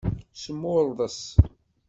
Smurḍes. 0.43 1.21